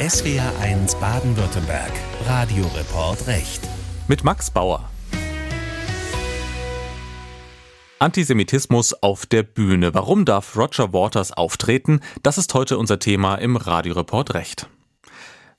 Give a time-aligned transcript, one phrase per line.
[0.00, 1.90] SWR1 Baden-Württemberg.
[2.24, 3.60] Radioreport Recht.
[4.06, 4.88] Mit Max Bauer.
[7.98, 9.94] Antisemitismus auf der Bühne.
[9.94, 11.98] Warum darf Roger Waters auftreten?
[12.22, 14.68] Das ist heute unser Thema im Radioreport Recht.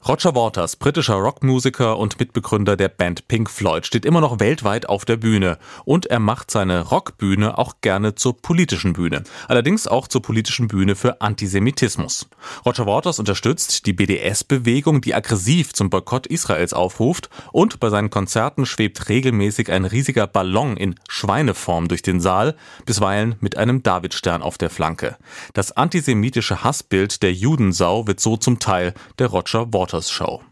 [0.08, 5.04] Roger Waters, britischer Rockmusiker und Mitbegründer der Band Pink Floyd, steht immer noch weltweit auf
[5.04, 9.26] der Bühne und er macht seine Rockbühne auch gerne zur politischen Bühne.
[9.50, 12.30] Allerdings auch zur politischen Bühne für Antisemitismus.
[12.66, 18.66] Roger Waters unterstützt die BDS-Bewegung, die aggressiv zum Boykott Israels aufruft und bei seinen Konzerten
[18.66, 22.56] schwebt regelmäßig ein riesiger Ballon in Schweineform durch den Saal,
[22.86, 25.18] bisweilen mit einem Davidstern auf der Flanke.
[25.54, 30.44] Das antisemitische Hassbild der Judensau wird so zum Teil der Roger Waters Waters Show.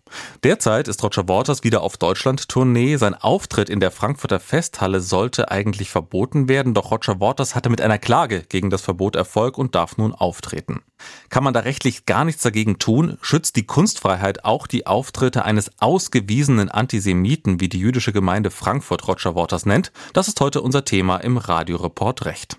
[0.43, 2.97] Derzeit ist Roger Waters wieder auf Deutschland-Tournee.
[2.97, 7.79] Sein Auftritt in der Frankfurter Festhalle sollte eigentlich verboten werden, doch Roger Waters hatte mit
[7.79, 10.81] einer Klage gegen das Verbot Erfolg und darf nun auftreten.
[11.29, 13.19] Kann man da rechtlich gar nichts dagegen tun?
[13.21, 19.35] Schützt die Kunstfreiheit auch die Auftritte eines ausgewiesenen Antisemiten, wie die jüdische Gemeinde Frankfurt Roger
[19.35, 19.91] Waters nennt?
[20.13, 22.57] Das ist heute unser Thema im Radioreport Recht.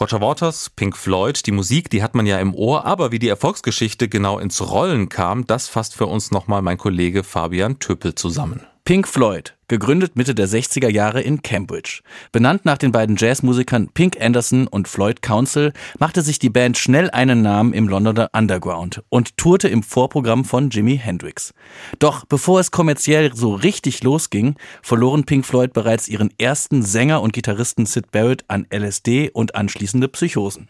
[0.00, 3.28] Roger Waters, Pink Floyd, die Musik, die hat man ja im Ohr, aber wie die
[3.28, 8.64] Erfolgsgeschichte genau ins Rollen kam, das fasst für uns nochmal mein Kollege Fabian Töppel zusammen.
[8.90, 12.00] Pink Floyd, gegründet Mitte der 60er Jahre in Cambridge.
[12.32, 17.08] Benannt nach den beiden Jazzmusikern Pink Anderson und Floyd Council, machte sich die Band schnell
[17.08, 21.54] einen Namen im Londoner Underground und tourte im Vorprogramm von Jimi Hendrix.
[22.00, 27.32] Doch bevor es kommerziell so richtig losging, verloren Pink Floyd bereits ihren ersten Sänger und
[27.32, 30.68] Gitarristen Sid Barrett an LSD und anschließende Psychosen.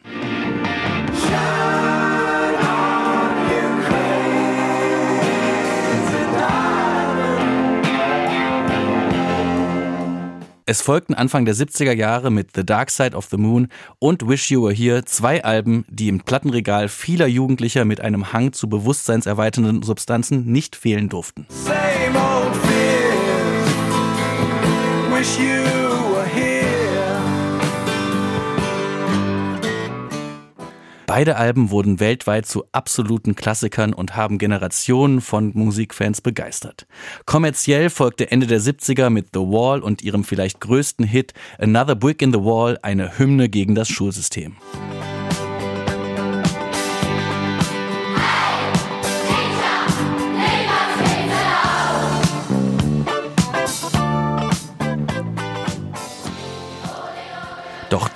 [10.71, 13.67] Es folgten Anfang der 70er Jahre mit The Dark Side of the Moon
[13.99, 18.53] und Wish You Were Here zwei Alben, die im Plattenregal vieler Jugendlicher mit einem Hang
[18.53, 21.45] zu bewusstseinserweiternden Substanzen nicht fehlen durften.
[21.49, 23.67] Same old fears.
[25.13, 25.80] Wish you
[31.13, 36.87] Beide Alben wurden weltweit zu absoluten Klassikern und haben Generationen von Musikfans begeistert.
[37.27, 42.23] Kommerziell folgte Ende der 70er mit The Wall und ihrem vielleicht größten Hit Another Brick
[42.23, 44.55] in the Wall eine Hymne gegen das Schulsystem.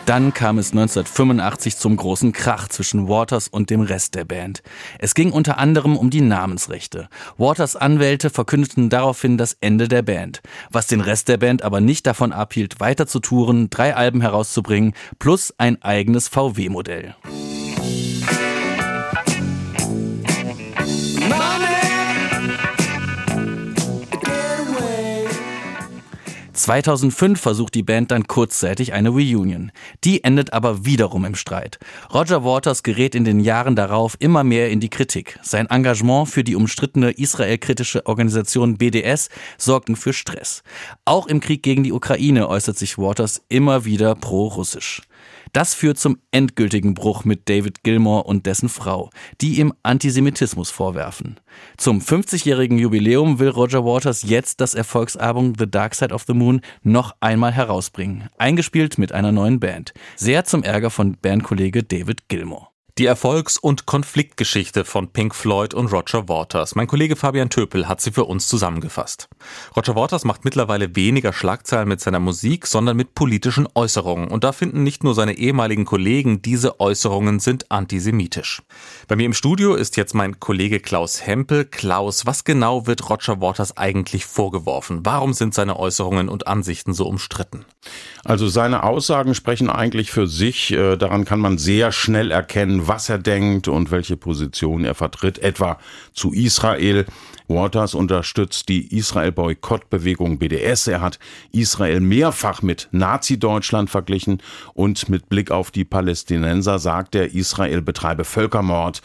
[0.07, 4.63] Dann kam es 1985 zum großen Krach zwischen Waters und dem Rest der Band.
[4.99, 7.09] Es ging unter anderem um die Namensrechte.
[7.39, 12.07] Waters Anwälte verkündeten daraufhin das Ende der Band, was den Rest der Band aber nicht
[12.07, 17.15] davon abhielt, weiter zu touren, drei Alben herauszubringen, plus ein eigenes VW-Modell.
[26.65, 29.71] 2005 versucht die Band dann kurzzeitig eine Reunion.
[30.03, 31.79] Die endet aber wiederum im Streit.
[32.15, 35.39] Roger Waters gerät in den Jahren darauf immer mehr in die Kritik.
[35.43, 40.63] Sein Engagement für die umstrittene israelkritische Organisation BDS sorgten für Stress.
[41.05, 45.03] Auch im Krieg gegen die Ukraine äußert sich Waters immer wieder pro-russisch.
[45.55, 49.11] Das führt zum endgültigen Bruch mit David Gilmore und dessen Frau,
[49.41, 51.39] die ihm Antisemitismus vorwerfen.
[51.77, 56.61] Zum 50-jährigen Jubiläum will Roger Waters jetzt das Erfolgsalbum The Dark Side of the Moon
[56.83, 59.95] noch einmal herausbringen, eingespielt mit einer neuen Band.
[60.17, 62.74] Sehr zum Ärger von Bandkollege David Gilmore.
[62.97, 66.77] Die Erfolgs- und Konfliktgeschichte von Pink Floyd und Roger Waters.
[66.77, 69.29] Mein Kollege Fabian Töpel hat sie für uns zusammengefasst.
[69.77, 74.29] Roger Waters macht mittlerweile weniger Schlagzeilen mit seiner Musik, sondern mit politischen Äußerungen.
[74.29, 78.63] Und da finden nicht nur seine ehemaligen Kollegen, diese Äußerungen sind antisemitisch.
[79.09, 81.65] Bei mir im Studio ist jetzt mein Kollege Klaus Hempel.
[81.65, 85.01] Klaus, was genau wird Roger Waters eigentlich vorgeworfen?
[85.03, 87.65] Warum sind seine Äußerungen und Ansichten so umstritten?
[88.25, 90.73] Also seine Aussagen sprechen eigentlich für sich.
[90.73, 95.39] Äh, daran kann man sehr schnell erkennen, was er denkt und welche Position er vertritt,
[95.39, 95.79] etwa
[96.13, 97.07] zu Israel.
[97.47, 100.87] Waters unterstützt die Israel-Boykott-Bewegung BDS.
[100.87, 101.19] Er hat
[101.53, 104.43] Israel mehrfach mit Nazi-Deutschland verglichen
[104.73, 109.03] und mit Blick auf die Palästinenser sagt er, Israel betreibe Völkermord.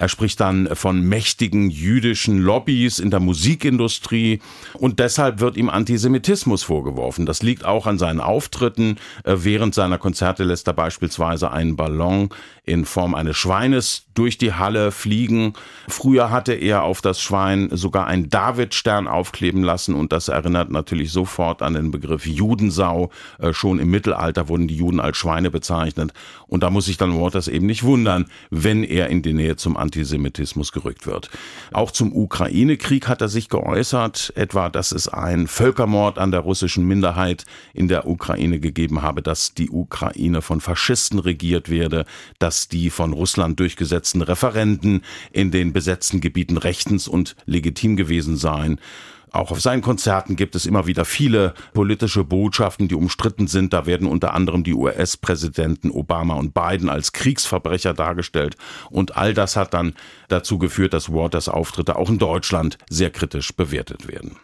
[0.00, 4.40] Er spricht dann von mächtigen jüdischen Lobbys in der Musikindustrie
[4.72, 7.26] und deshalb wird ihm Antisemitismus vorgeworfen.
[7.26, 8.96] Das liegt auch an seinen Auftritten.
[9.24, 12.30] Äh, während seiner Konzerte lässt er beispielsweise einen Ballon
[12.64, 15.52] in Form eines Schweines durch die Halle fliegen.
[15.88, 21.12] Früher hatte er auf das Schwein sogar einen Davidstern aufkleben lassen und das erinnert natürlich
[21.12, 23.10] sofort an den Begriff Judensau.
[23.38, 26.14] Äh, schon im Mittelalter wurden die Juden als Schweine bezeichnet
[26.46, 29.76] und da muss sich dann Waters eben nicht wundern, wenn er in die Nähe zum
[29.76, 29.89] Antisemitismus
[30.72, 31.30] gerückt wird.
[31.72, 36.86] Auch zum Ukraine-Krieg hat er sich geäußert, etwa, dass es ein Völkermord an der russischen
[36.86, 37.44] Minderheit
[37.74, 42.04] in der Ukraine gegeben habe, dass die Ukraine von Faschisten regiert werde,
[42.38, 45.02] dass die von Russland durchgesetzten Referenten
[45.32, 48.80] in den besetzten Gebieten rechtens und legitim gewesen seien.
[49.32, 53.72] Auch auf seinen Konzerten gibt es immer wieder viele politische Botschaften, die umstritten sind.
[53.72, 58.56] Da werden unter anderem die US-Präsidenten Obama und Biden als Kriegsverbrecher dargestellt.
[58.90, 59.94] Und all das hat dann
[60.28, 64.36] dazu geführt, dass Waters Auftritte auch in Deutschland sehr kritisch bewertet werden.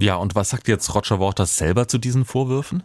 [0.00, 2.84] Ja, und was sagt jetzt Roger Waters selber zu diesen Vorwürfen?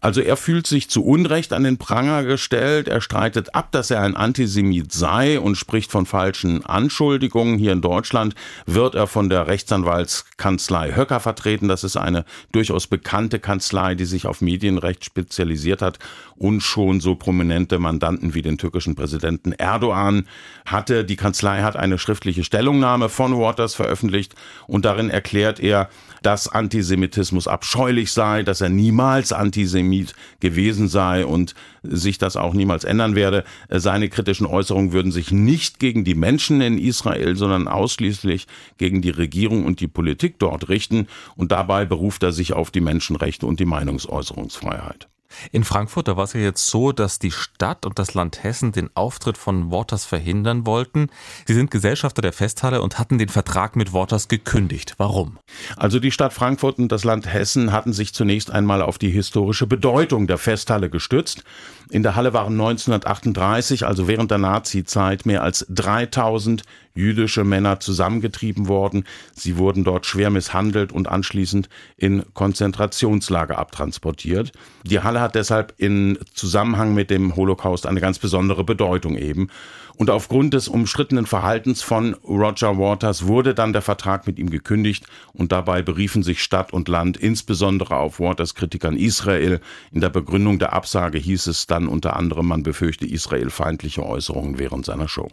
[0.00, 2.88] Also er fühlt sich zu Unrecht an den Pranger gestellt.
[2.88, 7.58] Er streitet ab, dass er ein Antisemit sei und spricht von falschen Anschuldigungen.
[7.58, 8.34] Hier in Deutschland
[8.66, 11.68] wird er von der Rechtsanwaltskanzlei Höcker vertreten.
[11.68, 15.98] Das ist eine durchaus bekannte Kanzlei, die sich auf Medienrecht spezialisiert hat
[16.36, 20.26] und schon so prominente Mandanten wie den türkischen Präsidenten Erdogan
[20.64, 21.04] hatte.
[21.04, 24.34] Die Kanzlei hat eine schriftliche Stellungnahme von Waters veröffentlicht
[24.66, 25.90] und darin erklärt er,
[26.22, 32.84] dass Antisemitismus abscheulich sei, dass er niemals Antisemit gewesen sei und sich das auch niemals
[32.84, 33.42] ändern werde.
[33.68, 38.46] Seine kritischen Äußerungen würden sich nicht gegen die Menschen in Israel, sondern ausschließlich
[38.78, 41.08] gegen die Regierung und die Politik dort richten.
[41.34, 45.08] Und dabei beruft er sich auf die Menschenrechte und die Meinungsäußerungsfreiheit.
[45.52, 48.72] In Frankfurt, da war es ja jetzt so, dass die Stadt und das Land Hessen
[48.72, 51.08] den Auftritt von Waters verhindern wollten.
[51.46, 54.94] Sie sind Gesellschafter der Festhalle und hatten den Vertrag mit Waters gekündigt.
[54.98, 55.38] Warum?
[55.76, 59.66] Also die Stadt Frankfurt und das Land Hessen hatten sich zunächst einmal auf die historische
[59.66, 61.44] Bedeutung der Festhalle gestützt.
[61.90, 66.62] In der Halle waren 1938, also während der Nazizeit, mehr als 3000
[66.94, 69.04] jüdische Männer zusammengetrieben worden.
[69.34, 74.52] Sie wurden dort schwer misshandelt und anschließend in Konzentrationslager abtransportiert.
[74.84, 79.48] Die Halle hat deshalb in Zusammenhang mit dem Holocaust eine ganz besondere Bedeutung eben.
[80.00, 85.04] Und aufgrund des umstrittenen Verhaltens von Roger Waters wurde dann der Vertrag mit ihm gekündigt
[85.34, 89.60] und dabei beriefen sich Stadt und Land insbesondere auf Waters Kritik an Israel.
[89.92, 94.86] In der Begründung der Absage hieß es dann unter anderem, man befürchte israelfeindliche Äußerungen während
[94.86, 95.28] seiner Show.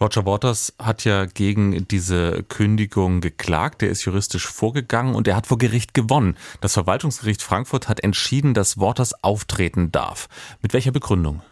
[0.00, 3.82] Roger Waters hat ja gegen diese Kündigung geklagt.
[3.82, 6.36] Er ist juristisch vorgegangen und er hat vor Gericht gewonnen.
[6.60, 10.28] Das Verwaltungsgericht Frankfurt hat entschieden, dass Waters auftreten darf.
[10.60, 11.42] Mit welcher Begründung?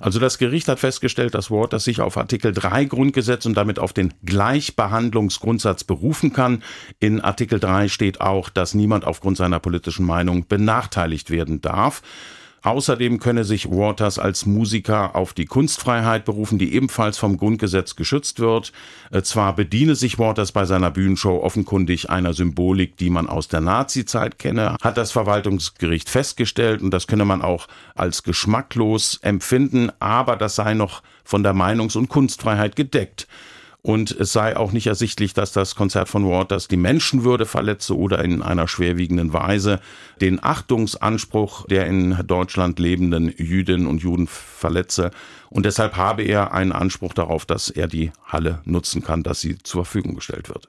[0.00, 3.92] Also das Gericht hat festgestellt, dass Waters sich auf Artikel 3 Grundgesetz und damit auf
[3.92, 6.62] den Gleichbehandlungsgrundsatz berufen kann.
[7.00, 12.02] In Artikel 3 steht auch, dass niemand aufgrund seiner politischen Meinung benachteiligt werden darf.
[12.62, 18.40] Außerdem könne sich Waters als Musiker auf die Kunstfreiheit berufen, die ebenfalls vom Grundgesetz geschützt
[18.40, 18.72] wird.
[19.10, 23.60] Äh, zwar bediene sich Waters bei seiner Bühnenshow offenkundig einer Symbolik, die man aus der
[23.60, 30.36] Nazizeit kenne, hat das Verwaltungsgericht festgestellt und das könne man auch als geschmacklos empfinden, aber
[30.36, 33.28] das sei noch von der Meinungs- und Kunstfreiheit gedeckt
[33.88, 38.22] und es sei auch nicht ersichtlich, dass das Konzert von Waters die Menschenwürde verletze oder
[38.22, 39.80] in einer schwerwiegenden Weise
[40.20, 45.10] den Achtungsanspruch der in Deutschland lebenden Jüdinnen und Juden verletze.
[45.48, 49.56] Und deshalb habe er einen Anspruch darauf, dass er die Halle nutzen kann, dass sie
[49.56, 50.68] zur Verfügung gestellt wird.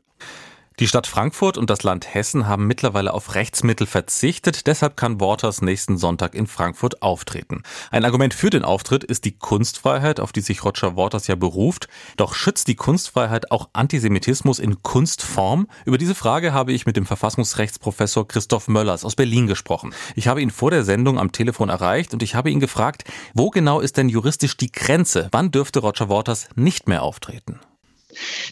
[0.80, 5.62] Die Stadt Frankfurt und das Land Hessen haben mittlerweile auf Rechtsmittel verzichtet, deshalb kann Waters
[5.62, 7.64] nächsten Sonntag in Frankfurt auftreten.
[7.92, 11.90] Ein Argument für den Auftritt ist die Kunstfreiheit, auf die sich Roger Waters ja beruft.
[12.16, 15.68] Doch schützt die Kunstfreiheit auch Antisemitismus in Kunstform?
[15.84, 19.94] Über diese Frage habe ich mit dem Verfassungsrechtsprofessor Christoph Möllers aus Berlin gesprochen.
[20.16, 23.04] Ich habe ihn vor der Sendung am Telefon erreicht und ich habe ihn gefragt,
[23.34, 25.28] wo genau ist denn juristisch die Grenze?
[25.34, 27.60] Wann dürfte Roger Waters nicht mehr auftreten?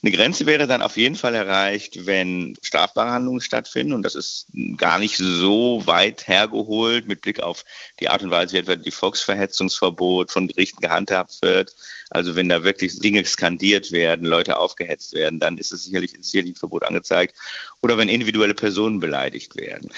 [0.04, 3.94] Eine Grenze wäre dann auf jeden Fall erreicht, wenn strafbare Handlungen stattfinden.
[3.94, 4.48] Und das ist
[4.78, 7.66] gar nicht so weit hergeholt mit Blick auf
[8.00, 11.74] die Art und Weise, wie etwa die Volksverhetzungsverbot von Gerichten gehandhabt wird.
[12.10, 16.32] Also wenn da wirklich Dinge skandiert werden, Leute aufgehetzt werden, dann ist es sicherlich ins
[16.58, 17.36] Verbot angezeigt.
[17.82, 19.90] Oder wenn individuelle Personen beleidigt werden.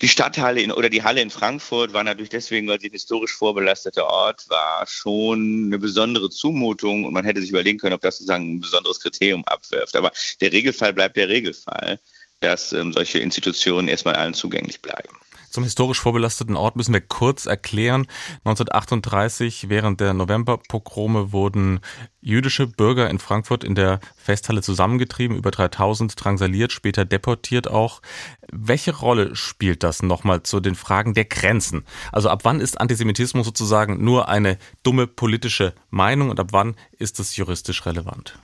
[0.00, 3.32] Die Stadthalle in, oder die Halle in Frankfurt war natürlich deswegen, weil sie ein historisch
[3.32, 8.18] vorbelasteter Ort war, schon eine besondere Zumutung und man hätte sich überlegen können, ob das
[8.18, 9.96] sozusagen ein besonderes Kriterium abwirft.
[9.96, 12.00] Aber der Regelfall bleibt der Regelfall,
[12.40, 15.16] dass ähm, solche Institutionen erstmal allen zugänglich bleiben.
[15.54, 18.08] Zum historisch vorbelasteten Ort müssen wir kurz erklären.
[18.38, 21.78] 1938 während der Novemberpogrome wurden
[22.20, 28.02] jüdische Bürger in Frankfurt in der Festhalle zusammengetrieben, über 3000 drangsaliert, später deportiert auch.
[28.50, 31.84] Welche Rolle spielt das nochmal zu den Fragen der Grenzen?
[32.10, 37.20] Also ab wann ist Antisemitismus sozusagen nur eine dumme politische Meinung und ab wann ist
[37.20, 38.36] es juristisch relevant?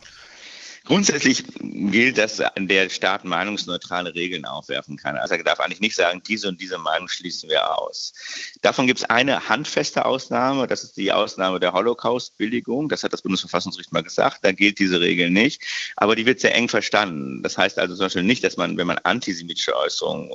[0.90, 5.16] Grundsätzlich gilt, dass der Staat meinungsneutrale Regeln aufwerfen kann.
[5.16, 8.12] Also er darf eigentlich nicht sagen, diese und diese Meinung schließen wir aus.
[8.62, 12.88] Davon gibt es eine handfeste Ausnahme, das ist die Ausnahme der Holocaust-Billigung.
[12.88, 15.62] Das hat das Bundesverfassungsgericht mal gesagt, da gilt diese Regel nicht.
[15.94, 17.44] Aber die wird sehr eng verstanden.
[17.44, 20.28] Das heißt also zum Beispiel nicht, dass man, wenn man antisemitische Äußerungen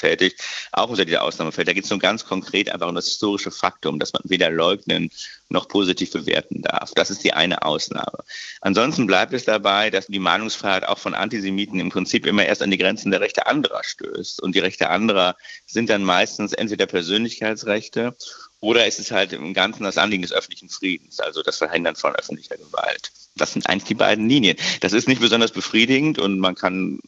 [0.00, 0.40] tätigt,
[0.72, 1.68] auch unter diese Ausnahme fällt.
[1.68, 5.10] Da geht es nur ganz konkret einfach um das historische Faktum, dass man weder leugnen
[5.48, 6.92] noch positiv bewerten darf.
[6.94, 8.24] Das ist die eine Ausnahme.
[8.60, 12.70] Ansonsten bleibt es dabei, dass die Meinungsfreiheit auch von Antisemiten im Prinzip immer erst an
[12.70, 14.42] die Grenzen der Rechte anderer stößt.
[14.42, 18.16] Und die Rechte anderer sind dann meistens entweder Persönlichkeitsrechte
[18.60, 22.14] oder ist es halt im Ganzen das Anliegen des öffentlichen Friedens, also das Verhindern von
[22.14, 23.10] öffentlicher Gewalt.
[23.36, 24.56] Das sind eigentlich die beiden Linien.
[24.80, 27.00] Das ist nicht besonders befriedigend und man kann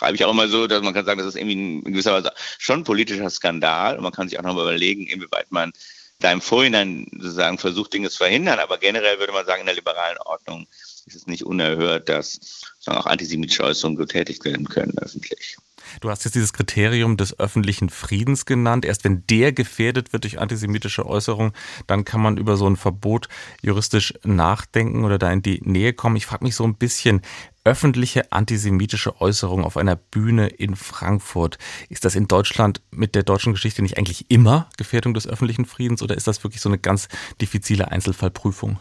[0.00, 2.32] schreibe ich auch immer so, dass man kann sagen, das ist irgendwie in gewisser Weise
[2.58, 5.72] schon ein politischer Skandal und man kann sich auch noch mal überlegen, inwieweit man
[6.20, 8.58] da im Vorhinein sozusagen versucht, Dinge zu verhindern.
[8.60, 10.66] Aber generell würde man sagen, in der liberalen Ordnung
[11.06, 15.58] ist es nicht unerhört, dass auch antisemitische Äußerungen getätigt werden können öffentlich.
[16.00, 18.84] Du hast jetzt dieses Kriterium des öffentlichen Friedens genannt.
[18.84, 21.52] Erst wenn der gefährdet wird durch antisemitische Äußerungen,
[21.86, 23.28] dann kann man über so ein Verbot
[23.60, 26.16] juristisch nachdenken oder da in die Nähe kommen.
[26.16, 27.22] Ich frage mich so ein bisschen,
[27.64, 31.58] öffentliche antisemitische Äußerungen auf einer Bühne in Frankfurt.
[31.88, 36.02] Ist das in Deutschland mit der deutschen Geschichte nicht eigentlich immer Gefährdung des öffentlichen Friedens
[36.02, 37.08] oder ist das wirklich so eine ganz
[37.40, 38.78] diffizile Einzelfallprüfung?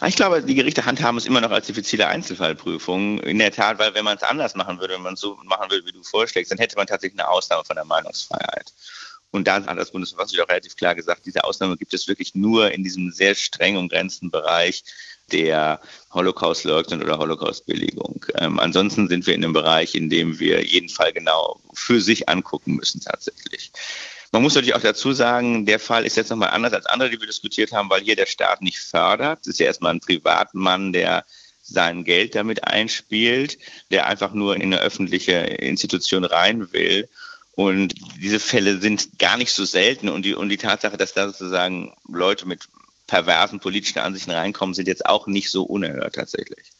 [0.00, 3.18] Ah, ich glaube, die Gerichte handhaben es immer noch als diffizile Einzelfallprüfung.
[3.20, 5.70] In der Tat, weil wenn man es anders machen würde, wenn man es so machen
[5.70, 8.72] würde, wie du vorschlägst, dann hätte man tatsächlich eine Ausnahme von der Meinungsfreiheit.
[9.30, 12.70] Und da hat das Bundesverfassungsgericht auch relativ klar gesagt, diese Ausnahme gibt es wirklich nur
[12.70, 14.84] in diesem sehr streng umgrenzten Bereich
[15.32, 15.80] der
[16.12, 18.24] Holocaust-Leugnung oder Holocaust-Billigung.
[18.36, 22.28] Ähm, ansonsten sind wir in einem Bereich, in dem wir jeden Fall genau für sich
[22.28, 23.72] angucken müssen tatsächlich.
[24.32, 27.20] Man muss natürlich auch dazu sagen, der Fall ist jetzt nochmal anders als andere, die
[27.20, 29.40] wir diskutiert haben, weil hier der Staat nicht fördert.
[29.42, 31.24] Es ist ja erstmal ein Privatmann, der
[31.62, 33.58] sein Geld damit einspielt,
[33.90, 37.08] der einfach nur in eine öffentliche Institution rein will.
[37.52, 40.08] Und diese Fälle sind gar nicht so selten.
[40.08, 42.68] Und die, und die Tatsache, dass da sozusagen Leute mit
[43.06, 46.70] perversen politischen Ansichten reinkommen, sind jetzt auch nicht so unerhört tatsächlich.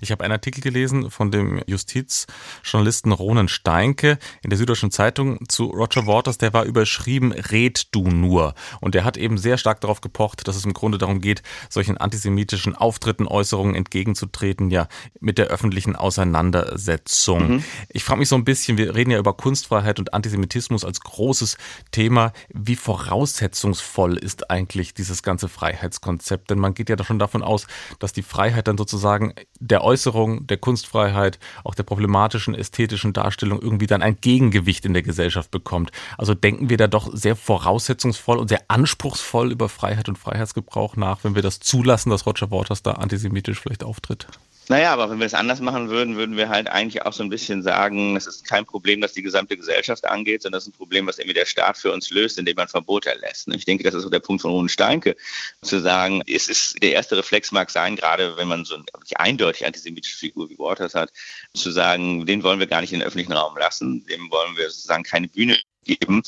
[0.00, 5.66] Ich habe einen Artikel gelesen von dem Justizjournalisten Ronen Steinke in der Süddeutschen Zeitung zu
[5.66, 8.54] Roger Waters, der war überschrieben, red du nur.
[8.80, 11.98] Und der hat eben sehr stark darauf gepocht, dass es im Grunde darum geht, solchen
[11.98, 14.88] antisemitischen Auftritten, Äußerungen entgegenzutreten, ja,
[15.20, 17.56] mit der öffentlichen Auseinandersetzung.
[17.56, 17.64] Mhm.
[17.88, 21.56] Ich frage mich so ein bisschen, wir reden ja über Kunstfreiheit und Antisemitismus als großes
[21.90, 22.32] Thema.
[22.52, 26.50] Wie voraussetzungsvoll ist eigentlich dieses ganze Freiheitskonzept?
[26.50, 27.66] Denn man geht ja schon davon aus,
[27.98, 29.34] dass die Freiheit dann sozusagen
[29.68, 35.02] der Äußerung, der Kunstfreiheit, auch der problematischen ästhetischen Darstellung irgendwie dann ein Gegengewicht in der
[35.02, 35.90] Gesellschaft bekommt.
[36.18, 41.24] Also denken wir da doch sehr voraussetzungsvoll und sehr anspruchsvoll über Freiheit und Freiheitsgebrauch nach,
[41.24, 44.26] wenn wir das zulassen, dass Roger Waters da antisemitisch vielleicht auftritt.
[44.68, 47.28] Naja, aber wenn wir es anders machen würden, würden wir halt eigentlich auch so ein
[47.28, 50.76] bisschen sagen, es ist kein Problem, das die gesamte Gesellschaft angeht, sondern es ist ein
[50.76, 53.46] Problem, was irgendwie der Staat für uns löst, indem man Verbote erlässt.
[53.48, 55.16] Ich denke, das ist auch der Punkt von Ronen Steinke,
[55.60, 58.84] zu sagen, es ist, der erste Reflex mag sein, gerade wenn man so eine
[59.16, 61.10] eindeutig antisemitische Figur wie Waters hat,
[61.52, 64.70] zu sagen, den wollen wir gar nicht in den öffentlichen Raum lassen, dem wollen wir
[64.70, 66.22] sozusagen keine Bühne geben.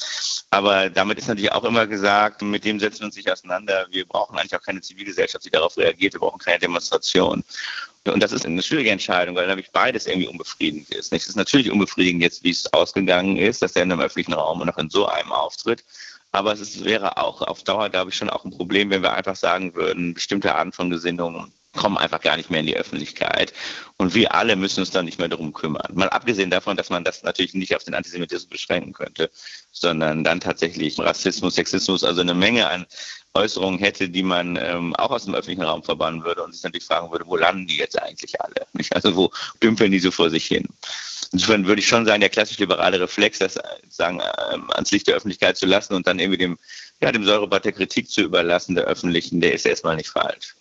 [0.50, 3.86] Aber damit ist natürlich auch immer gesagt, mit dem setzen wir uns nicht auseinander.
[3.90, 6.14] Wir brauchen eigentlich auch keine Zivilgesellschaft, die darauf reagiert.
[6.14, 7.44] Wir brauchen keine Demonstration.
[8.04, 11.12] Und das ist eine schwierige Entscheidung, weil nämlich beides irgendwie unbefriedigend ist.
[11.12, 14.60] Es ist natürlich unbefriedigend jetzt, wie es ausgegangen ist, dass er in einem öffentlichen Raum
[14.60, 15.84] und auch in so einem auftritt.
[16.32, 19.14] Aber es ist, wäre auch auf Dauer, glaube ich, schon auch ein Problem, wenn wir
[19.14, 23.52] einfach sagen würden, bestimmte Arten von Gesinnungen kommen einfach gar nicht mehr in die Öffentlichkeit.
[23.98, 25.92] Und wir alle müssen uns dann nicht mehr darum kümmern.
[25.94, 29.30] Mal abgesehen davon, dass man das natürlich nicht auf den Antisemitismus beschränken könnte,
[29.72, 32.86] sondern dann tatsächlich Rassismus, Sexismus, also eine Menge an
[33.36, 36.86] Äußerungen hätte, die man ähm, auch aus dem öffentlichen Raum verbannen würde und sich natürlich
[36.86, 38.66] fragen würde, wo landen die jetzt eigentlich alle?
[38.72, 38.94] Nicht?
[38.94, 39.30] Also wo
[39.62, 40.66] dümpeln die so vor sich hin?
[41.32, 45.16] Insofern würde ich schon sagen, der klassisch liberale Reflex, das sagen, ähm, ans Licht der
[45.16, 46.58] Öffentlichkeit zu lassen und dann irgendwie dem,
[47.00, 50.54] ja, dem Säurebad der Kritik zu überlassen, der öffentlichen, der ist erstmal nicht falsch.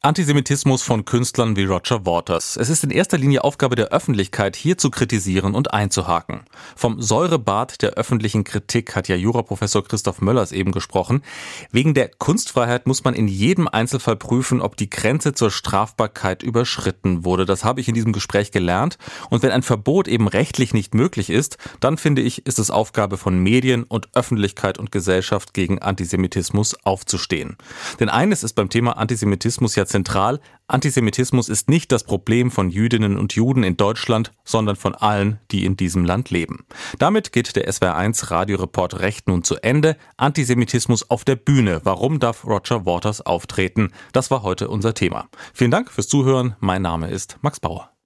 [0.00, 2.56] Antisemitismus von Künstlern wie Roger Waters.
[2.56, 6.42] Es ist in erster Linie Aufgabe der Öffentlichkeit, hier zu kritisieren und einzuhaken.
[6.76, 11.24] Vom Säurebad der öffentlichen Kritik hat ja Juraprofessor Christoph Möllers eben gesprochen.
[11.72, 17.24] Wegen der Kunstfreiheit muss man in jedem Einzelfall prüfen, ob die Grenze zur Strafbarkeit überschritten
[17.24, 17.44] wurde.
[17.44, 18.98] Das habe ich in diesem Gespräch gelernt.
[19.30, 23.16] Und wenn ein Verbot eben rechtlich nicht möglich ist, dann finde ich, ist es Aufgabe
[23.16, 27.56] von Medien und Öffentlichkeit und Gesellschaft gegen Antisemitismus aufzustehen.
[27.98, 33.16] Denn eines ist beim Thema Antisemitismus ja zentral, Antisemitismus ist nicht das Problem von Jüdinnen
[33.16, 36.66] und Juden in Deutschland, sondern von allen, die in diesem Land leben.
[36.98, 39.96] Damit geht der SWR1 Radioreport Recht nun zu Ende.
[40.18, 41.80] Antisemitismus auf der Bühne.
[41.84, 43.92] Warum darf Roger Waters auftreten?
[44.12, 45.28] Das war heute unser Thema.
[45.54, 46.54] Vielen Dank fürs Zuhören.
[46.60, 47.90] Mein Name ist Max Bauer.